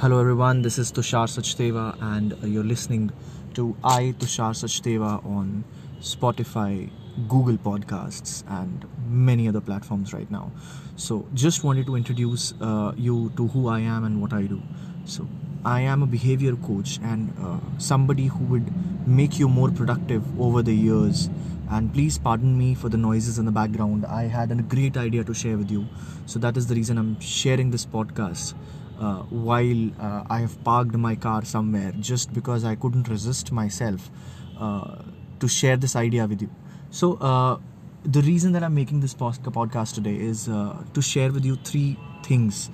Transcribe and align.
Hello 0.00 0.18
everyone, 0.18 0.62
this 0.62 0.78
is 0.78 0.90
Tushar 0.90 1.26
Sachdeva 1.28 1.94
and 2.00 2.34
you're 2.42 2.64
listening 2.64 3.10
to 3.52 3.76
I 3.84 4.14
Tushar 4.18 4.52
Sachdeva 4.60 5.22
on 5.26 5.62
Spotify, 6.00 6.88
Google 7.28 7.58
Podcasts 7.58 8.42
and 8.48 8.86
many 9.10 9.46
other 9.46 9.60
platforms 9.60 10.14
right 10.14 10.30
now. 10.30 10.52
So 10.96 11.26
just 11.34 11.64
wanted 11.64 11.84
to 11.84 11.96
introduce 11.96 12.54
uh, 12.62 12.94
you 12.96 13.30
to 13.36 13.48
who 13.48 13.68
I 13.68 13.80
am 13.80 14.04
and 14.04 14.22
what 14.22 14.32
I 14.32 14.44
do. 14.44 14.62
So 15.04 15.28
I 15.66 15.82
am 15.82 16.02
a 16.02 16.06
behavior 16.06 16.56
coach 16.56 16.98
and 17.02 17.34
uh, 17.38 17.58
somebody 17.76 18.28
who 18.28 18.42
would 18.44 18.72
make 19.06 19.38
you 19.38 19.50
more 19.50 19.70
productive 19.70 20.24
over 20.40 20.62
the 20.62 20.74
years. 20.74 21.28
And 21.70 21.92
please 21.92 22.16
pardon 22.16 22.56
me 22.56 22.74
for 22.74 22.88
the 22.88 22.96
noises 22.96 23.38
in 23.38 23.44
the 23.44 23.52
background. 23.52 24.06
I 24.06 24.22
had 24.28 24.50
a 24.50 24.54
great 24.62 24.96
idea 24.96 25.24
to 25.24 25.34
share 25.34 25.58
with 25.58 25.70
you. 25.70 25.86
So 26.24 26.38
that 26.38 26.56
is 26.56 26.68
the 26.68 26.74
reason 26.74 26.96
I'm 26.96 27.20
sharing 27.20 27.70
this 27.70 27.84
podcast. 27.84 28.54
Uh, 29.00 29.22
while 29.30 29.90
uh, 29.98 30.24
I 30.28 30.40
have 30.40 30.62
parked 30.62 30.94
my 30.94 31.14
car 31.14 31.42
somewhere 31.42 31.90
just 32.00 32.34
because 32.34 32.66
I 32.66 32.74
couldn't 32.74 33.08
resist 33.08 33.50
myself 33.50 34.10
uh, 34.58 34.96
to 35.38 35.48
share 35.48 35.78
this 35.78 35.96
idea 35.96 36.26
with 36.26 36.42
you. 36.42 36.50
So, 36.90 37.14
uh, 37.14 37.58
the 38.04 38.20
reason 38.20 38.52
that 38.52 38.62
I'm 38.62 38.74
making 38.74 39.00
this 39.00 39.14
podcast 39.14 39.94
today 39.94 40.16
is 40.16 40.50
uh, 40.50 40.84
to 40.92 41.00
share 41.00 41.32
with 41.32 41.46
you 41.46 41.56
three 41.56 41.96
things 42.22 42.68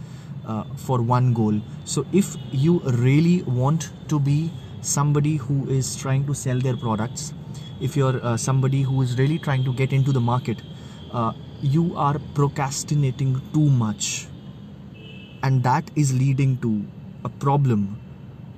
uh, 0.44 0.64
for 0.74 1.00
one 1.00 1.32
goal. 1.32 1.60
So, 1.84 2.04
if 2.12 2.34
you 2.50 2.80
really 2.80 3.42
want 3.42 3.90
to 4.08 4.18
be 4.18 4.50
somebody 4.80 5.36
who 5.36 5.68
is 5.70 5.94
trying 5.94 6.26
to 6.26 6.34
sell 6.34 6.58
their 6.58 6.76
products, 6.76 7.34
if 7.80 7.96
you're 7.96 8.36
somebody 8.36 8.82
who 8.82 9.00
is 9.02 9.16
really 9.16 9.38
trying 9.38 9.62
to 9.64 9.72
get 9.72 9.92
into 9.92 10.10
the 10.10 10.20
market, 10.20 10.60
you 11.62 11.94
are 11.96 12.18
procrastinating 12.34 13.40
too 13.52 13.70
much 13.70 14.26
and 15.46 15.62
that 15.62 15.90
is 16.02 16.12
leading 16.18 16.56
to 16.64 16.72
a 17.24 17.28
problem 17.28 18.00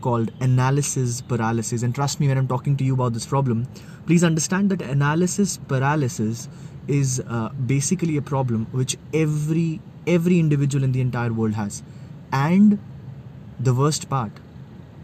called 0.00 0.30
analysis 0.40 1.20
paralysis. 1.20 1.82
And 1.82 1.94
trust 1.94 2.20
me 2.20 2.28
when 2.28 2.38
i'm 2.38 2.48
talking 2.48 2.76
to 2.78 2.84
you 2.84 2.94
about 2.94 3.12
this 3.12 3.26
problem 3.26 3.66
please 4.06 4.24
understand 4.24 4.70
that 4.70 4.82
analysis 4.82 5.58
paralysis 5.72 6.48
is 6.86 7.20
uh, 7.20 7.48
basically 7.72 8.16
a 8.16 8.22
problem 8.22 8.66
which 8.82 8.96
every 9.12 9.80
every 10.06 10.38
individual 10.38 10.84
in 10.84 10.92
the 10.92 11.00
entire 11.02 11.32
world 11.32 11.54
has. 11.54 11.82
And 12.32 12.78
the 13.60 13.74
worst 13.74 14.08
part 14.08 14.44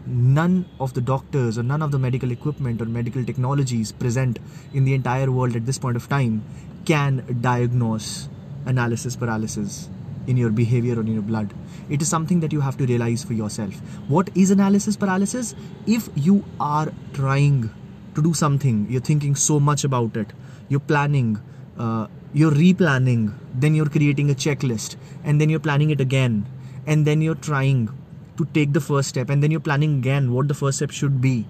none 0.07 0.65
of 0.79 0.93
the 0.93 1.01
doctors 1.01 1.57
or 1.57 1.63
none 1.63 1.81
of 1.81 1.91
the 1.91 1.99
medical 1.99 2.31
equipment 2.31 2.81
or 2.81 2.85
medical 2.85 3.23
technologies 3.25 3.91
present 3.91 4.39
in 4.73 4.85
the 4.85 4.93
entire 4.93 5.31
world 5.31 5.55
at 5.55 5.65
this 5.65 5.79
point 5.79 5.97
of 5.97 6.07
time 6.09 6.43
can 6.85 7.21
diagnose 7.41 8.29
analysis 8.65 9.15
paralysis 9.15 9.89
in 10.27 10.37
your 10.37 10.49
behavior 10.49 10.97
or 10.97 11.01
in 11.01 11.13
your 11.13 11.21
blood. 11.21 11.53
It 11.89 12.01
is 12.01 12.07
something 12.07 12.39
that 12.39 12.51
you 12.51 12.61
have 12.61 12.77
to 12.77 12.85
realize 12.85 13.23
for 13.23 13.33
yourself. 13.33 13.73
What 14.07 14.29
is 14.35 14.51
analysis 14.51 14.95
paralysis? 14.95 15.55
If 15.85 16.09
you 16.15 16.43
are 16.59 16.91
trying 17.13 17.69
to 18.15 18.21
do 18.21 18.33
something, 18.33 18.87
you're 18.89 19.01
thinking 19.01 19.35
so 19.35 19.59
much 19.59 19.83
about 19.83 20.15
it, 20.17 20.33
you're 20.69 20.79
planning, 20.79 21.39
uh, 21.77 22.07
you're 22.33 22.51
replanning, 22.51 23.33
then 23.53 23.75
you're 23.75 23.89
creating 23.89 24.29
a 24.31 24.33
checklist, 24.33 24.95
and 25.23 25.39
then 25.39 25.49
you're 25.49 25.59
planning 25.59 25.89
it 25.89 26.01
again, 26.01 26.45
and 26.85 27.05
then 27.05 27.21
you're 27.21 27.35
trying 27.35 27.89
to 28.37 28.45
take 28.53 28.73
the 28.73 28.81
first 28.81 29.09
step, 29.09 29.29
and 29.29 29.43
then 29.43 29.51
you're 29.51 29.59
planning 29.59 29.99
again 29.99 30.31
what 30.33 30.47
the 30.47 30.53
first 30.53 30.77
step 30.77 30.91
should 30.91 31.21
be, 31.21 31.45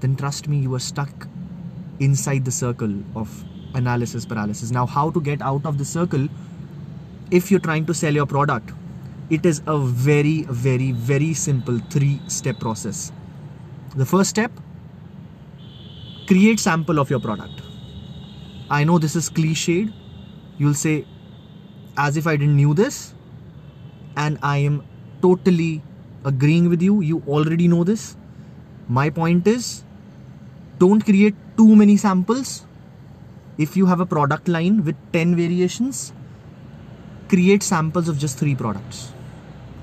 then 0.00 0.16
trust 0.16 0.48
me, 0.48 0.58
you 0.58 0.74
are 0.74 0.80
stuck 0.80 1.26
inside 2.00 2.44
the 2.44 2.50
circle 2.50 2.94
of 3.16 3.44
analysis 3.74 4.24
paralysis. 4.24 4.70
Now, 4.70 4.86
how 4.86 5.10
to 5.10 5.20
get 5.20 5.42
out 5.42 5.66
of 5.66 5.78
the 5.78 5.84
circle? 5.84 6.28
If 7.30 7.50
you're 7.50 7.60
trying 7.60 7.86
to 7.86 7.94
sell 7.94 8.14
your 8.14 8.26
product 8.26 8.72
it 9.30 9.44
is 9.44 9.60
a 9.66 9.78
very 9.78 10.42
very 10.48 10.92
very 10.92 11.34
simple 11.34 11.78
three 11.90 12.20
step 12.28 12.58
process. 12.58 13.12
The 13.94 14.06
first 14.06 14.30
step 14.30 14.50
create 16.26 16.60
sample 16.60 16.98
of 16.98 17.10
your 17.10 17.20
product. 17.20 17.62
I 18.70 18.84
know 18.84 18.98
this 18.98 19.16
is 19.16 19.28
cliched. 19.28 19.92
You'll 20.56 20.74
say 20.74 21.06
as 21.98 22.16
if 22.16 22.26
i 22.26 22.36
didn't 22.36 22.56
knew 22.56 22.74
this 22.74 23.12
and 24.16 24.38
i 24.40 24.56
am 24.56 24.84
totally 25.20 25.82
agreeing 26.24 26.68
with 26.70 26.80
you. 26.80 27.00
You 27.02 27.22
already 27.26 27.68
know 27.68 27.84
this. 27.84 28.16
My 28.88 29.10
point 29.10 29.46
is 29.46 29.84
don't 30.78 31.04
create 31.04 31.34
too 31.58 31.76
many 31.76 31.98
samples. 31.98 32.64
If 33.58 33.76
you 33.76 33.86
have 33.86 34.00
a 34.00 34.06
product 34.06 34.48
line 34.48 34.84
with 34.84 34.96
10 35.12 35.36
variations 35.36 36.12
create 37.28 37.62
samples 37.62 38.08
of 38.08 38.18
just 38.18 38.38
three 38.38 38.54
products 38.54 39.12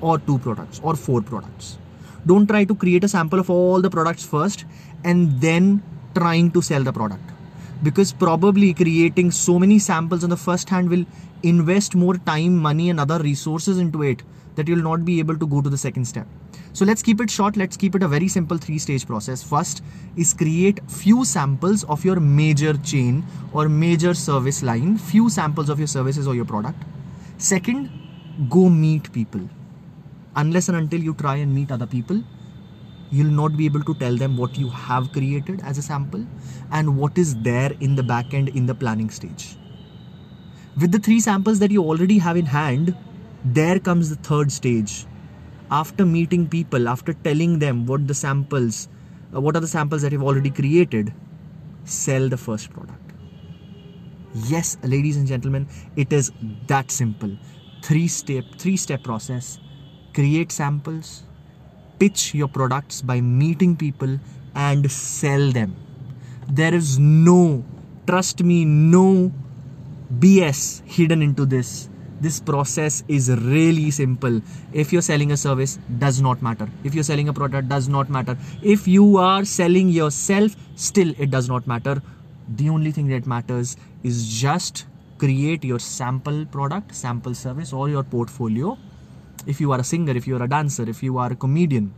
or 0.02 0.18
two 0.20 0.38
products 0.40 0.80
or 0.84 0.96
four 0.96 1.22
products. 1.22 1.78
Don't 2.26 2.48
try 2.48 2.64
to 2.66 2.76
create 2.76 3.04
a 3.04 3.08
sample 3.08 3.40
of 3.40 3.50
all 3.50 3.82
the 3.82 3.90
products 3.90 4.26
first 4.26 4.66
and 5.04 5.40
then 5.40 5.84
trying 6.16 6.52
to 6.52 6.62
sell 6.62 6.84
the 6.84 6.94
product 6.94 7.24
because 7.84 8.12
probably 8.12 8.74
creating 8.74 9.30
so 9.32 9.60
many 9.60 9.78
samples 9.78 10.24
on 10.24 10.30
the 10.30 10.38
first 10.38 10.70
hand 10.70 10.90
will 10.90 11.06
invest 11.44 11.94
more 11.94 12.16
time, 12.18 12.58
money, 12.58 12.90
and 12.90 13.00
other 13.00 13.20
resources 13.20 13.78
into 13.78 14.02
it 14.02 14.24
that 14.56 14.68
you'll 14.68 14.82
not 14.82 15.06
be 15.06 15.20
able 15.20 15.38
to 15.38 15.46
go 15.46 15.62
to 15.62 15.70
the 15.70 15.78
second 15.78 16.06
step. 16.06 16.26
So 16.74 16.84
let's 16.84 17.04
keep 17.04 17.22
it 17.22 17.30
short. 17.30 17.58
Let's 17.58 17.78
keep 17.78 17.96
it 17.96 18.04
a 18.04 18.08
very 18.08 18.28
simple 18.28 18.58
three 18.58 18.80
stage 18.80 19.06
process. 19.06 19.44
First 19.44 19.84
is 20.16 20.34
create 20.34 20.80
few 20.90 21.26
samples 21.26 21.84
of 21.84 22.04
your 22.04 22.20
major 22.20 22.74
chain 22.78 23.24
or 23.54 23.70
major 23.70 24.14
service 24.14 24.64
line, 24.64 24.98
few 24.98 25.30
samples 25.30 25.70
of 25.70 25.78
your 25.80 25.88
services 25.88 26.28
or 26.28 26.36
your 26.36 26.46
product 26.46 26.84
Second, 27.38 27.90
go 28.50 28.70
meet 28.70 29.12
people. 29.12 29.42
Unless 30.38 30.70
and 30.70 30.78
until 30.78 31.02
you 31.02 31.14
try 31.14 31.36
and 31.36 31.54
meet 31.54 31.72
other 31.72 31.86
people, 31.86 32.24
you'll 33.12 33.32
not 33.32 33.58
be 33.58 33.66
able 33.66 33.84
to 33.84 33.94
tell 33.96 34.16
them 34.16 34.38
what 34.38 34.58
you 34.58 34.70
have 34.70 35.12
created 35.12 35.62
as 35.64 35.78
a 35.78 35.82
sample 35.82 36.26
and 36.72 36.98
what 36.98 37.18
is 37.18 37.36
there 37.42 37.72
in 37.82 37.96
the 37.96 38.04
back 38.04 38.34
end 38.34 38.50
in 38.50 38.66
the 38.66 38.76
planning 38.76 39.10
stage. 39.10 39.58
With 40.80 40.92
the 40.92 41.00
three 41.00 41.20
samples 41.20 41.60
that 41.60 41.72
you 41.72 41.84
already 41.84 42.18
have 42.20 42.38
in 42.38 42.46
hand, 42.46 42.96
there 43.44 43.80
comes 43.80 44.10
the 44.10 44.16
third 44.16 44.52
stage. 44.52 45.06
After 45.72 46.06
meeting 46.06 46.48
people, 46.48 46.88
after 46.88 47.14
telling 47.14 47.60
them 47.60 47.86
what 47.86 48.08
the 48.08 48.14
samples, 48.14 48.88
uh, 49.36 49.42
what 49.42 49.56
are 49.56 49.62
the 49.62 49.68
samples 49.68 50.02
that 50.02 50.12
you've 50.12 50.24
already 50.24 50.50
created, 50.50 51.14
sell 51.84 52.30
the 52.30 52.38
first 52.38 52.72
product. 52.72 53.05
Yes, 54.36 54.78
ladies 54.84 55.16
and 55.16 55.26
gentlemen, 55.26 55.66
it 55.96 56.12
is 56.12 56.30
that 56.68 56.92
simple. 56.92 57.32
Three 57.82 58.10
step, 58.10 58.44
three 58.58 58.76
step 58.76 59.02
process. 59.02 59.60
Create 60.14 60.52
samples, 60.52 61.24
pitch 62.00 62.34
your 62.34 62.50
products 62.50 63.02
by 63.02 63.22
meeting 63.22 63.78
people 63.78 64.20
and 64.54 64.92
sell 64.92 65.52
them. 65.52 65.76
There 66.50 66.74
is 66.74 67.00
no, 67.00 67.64
trust 68.08 68.44
me, 68.44 68.66
no 68.66 69.32
BS 70.20 70.82
hidden 70.86 71.22
into 71.22 71.46
this. 71.46 71.90
This 72.20 72.40
process 72.42 73.04
is 73.08 73.30
really 73.30 73.90
simple. 73.92 74.42
If 74.74 74.92
you're 74.92 75.02
selling 75.02 75.32
a 75.32 75.38
service, 75.38 75.80
does 75.98 76.22
not 76.22 76.42
matter. 76.42 76.68
If 76.84 76.94
you're 76.94 77.04
selling 77.04 77.30
a 77.30 77.34
product, 77.34 77.70
does 77.70 77.88
not 77.88 78.10
matter. 78.10 78.38
If 78.62 78.88
you 78.88 79.18
are 79.18 79.46
selling 79.46 79.90
yourself, 79.90 80.56
still 80.76 81.14
it 81.18 81.32
does 81.32 81.48
not 81.48 81.68
matter 81.68 82.02
the 82.48 82.70
only 82.70 82.92
thing 82.92 83.08
that 83.08 83.26
matters 83.26 83.76
is 84.04 84.40
just 84.40 84.86
create 85.18 85.64
your 85.64 85.80
sample 85.80 86.46
product 86.46 86.94
sample 86.94 87.34
service 87.34 87.74
or 87.74 87.90
your 87.90 88.04
portfolio. 88.04 88.78
If 89.48 89.62
you 89.62 89.72
are 89.72 89.80
a 89.80 89.84
singer 89.84 90.16
if 90.16 90.28
you 90.28 90.36
are 90.38 90.44
a 90.44 90.50
dancer 90.50 90.88
if 90.88 91.02
you 91.02 91.18
are 91.18 91.32
a 91.32 91.36
comedian 91.36 91.94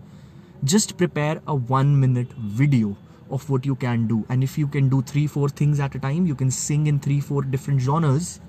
just 0.63 0.97
prepare 0.97 1.41
a 1.47 1.55
one 1.55 1.99
minute 1.99 2.31
video 2.33 2.95
of 3.29 3.49
what 3.49 3.65
you 3.65 3.75
can 3.75 4.07
do. 4.07 4.25
And 4.29 4.43
if 4.43 4.57
you 4.57 4.67
can 4.67 4.89
do 4.89 5.01
three 5.01 5.27
four 5.27 5.49
things 5.49 5.79
at 5.79 5.95
a 5.95 5.99
time 5.99 6.25
you 6.25 6.35
can 6.35 6.51
sing 6.51 6.87
in 6.87 6.99
three 6.99 7.19
four 7.19 7.41
different 7.41 7.81
genres 7.81 8.39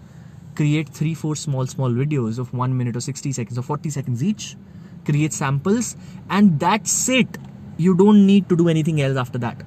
create 0.55 0.89
three 0.89 1.15
four 1.15 1.37
small 1.37 1.67
small 1.67 1.91
videos 1.91 2.39
of 2.39 2.53
one 2.53 2.77
minute 2.77 2.97
or 2.97 3.01
60 3.01 3.33
seconds 3.33 3.59
or 3.59 3.63
40 3.63 3.91
seconds 3.91 4.23
each 4.23 4.57
create 5.05 5.33
samples 5.33 5.97
and 6.31 6.61
that's 6.61 7.09
it. 7.09 7.39
You 7.77 7.95
don't 7.95 8.27
need 8.27 8.49
to 8.49 8.57
do 8.57 8.69
anything 8.69 9.01
else 9.01 9.17
after 9.17 9.39
that 9.39 9.65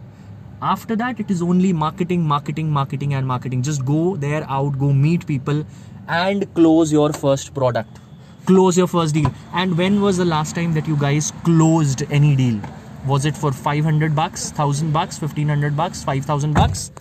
after 0.62 0.96
that 0.96 1.19
it 1.19 1.31
is 1.31 1.42
only 1.42 1.74
marketing 1.74 2.22
marketing 2.22 2.69
marketing 2.69 3.13
and 3.16 3.28
marketing. 3.28 3.63
Just 3.63 3.84
go 3.84 4.16
there 4.16 4.46
out 4.48 4.78
go 4.78 4.94
meet 4.94 5.25
people 5.25 5.66
and 6.08 6.54
close 6.54 6.92
your 6.92 7.12
first 7.13 7.54
product. 7.54 8.00
Close 8.46 8.78
your 8.78 8.88
first 8.88 9.13
deal. 9.16 9.31
And 9.54 9.78
when 9.78 10.02
was 10.02 10.18
the 10.18 10.25
last 10.25 10.56
time 10.56 10.74
that 10.74 10.88
you 10.88 10.98
guys 10.98 11.31
closed 11.44 12.04
any 12.12 12.36
deal? 12.36 12.60
Was 13.08 13.25
it 13.25 13.36
for 13.36 13.52
500 13.52 14.16
bucks 14.16 14.50
1000 14.50 14.92
bucks 14.92 15.19
1500 15.19 15.75
bucks 15.75 16.04
5000 16.04 16.54
bucks? 16.54 16.92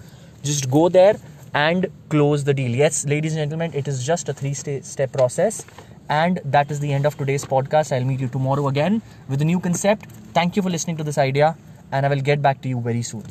Just 0.43 0.71
go 0.71 0.89
there 0.89 1.17
and 1.53 1.87
close 2.09 2.45
the 2.45 2.55
deal. 2.55 2.71
Yes 2.71 3.05
ladies 3.05 3.37
and 3.37 3.43
gentlemen 3.43 3.75
it 3.75 3.89
is 3.89 4.05
just 4.07 4.29
a 4.31 4.33
three 4.33 4.55
step 4.55 5.13
process. 5.13 5.67
And 6.09 6.41
that 6.45 6.71
is 6.71 6.81
the 6.81 6.93
end 6.93 7.07
of 7.07 7.17
today's 7.17 7.45
podcast. 7.45 7.93
I'll 7.95 8.05
meet 8.05 8.21
you 8.21 8.29
tomorrow 8.29 8.69
again 8.69 9.03
with 9.29 9.43
a 9.43 9.45
new 9.45 9.61
concept. 9.61 10.07
Thank 10.33 10.57
you 10.57 10.63
for 10.63 10.71
listening 10.71 10.97
to 10.97 11.05
this 11.05 11.19
idea 11.19 11.57
and 11.93 12.07
i 12.07 12.09
will 12.09 12.21
get 12.31 12.43
back 12.43 12.61
to 12.63 12.69
you 12.69 12.81
very 12.81 13.03
soon 13.03 13.25